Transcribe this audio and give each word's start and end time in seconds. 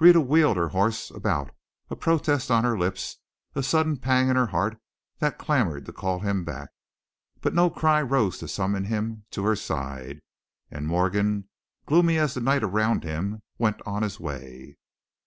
Rhetta 0.00 0.22
wheeled 0.22 0.56
her 0.56 0.68
horse 0.70 1.10
about, 1.10 1.50
a 1.90 1.96
protest 1.96 2.50
on 2.50 2.64
her 2.64 2.78
lips, 2.78 3.18
a 3.54 3.62
sudden 3.62 3.98
pang 3.98 4.30
in 4.30 4.36
her 4.36 4.46
heart 4.46 4.80
that 5.18 5.36
clamored 5.36 5.84
to 5.84 5.92
call 5.92 6.20
him 6.20 6.46
back. 6.46 6.70
But 7.42 7.52
no 7.52 7.68
cry 7.68 8.00
rose 8.00 8.38
to 8.38 8.48
summon 8.48 8.84
him 8.84 9.26
to 9.32 9.44
her 9.44 9.54
side, 9.54 10.22
and 10.70 10.86
Morgan, 10.86 11.50
gloomy 11.84 12.16
as 12.16 12.32
the 12.32 12.40
night 12.40 12.62
around 12.62 13.04
him, 13.04 13.42
went 13.58 13.82
on 13.84 14.00
his 14.02 14.18
way. 14.18 14.78